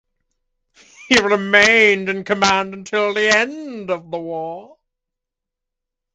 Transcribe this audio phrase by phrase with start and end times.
[1.09, 4.79] He remained in command until the end of the war.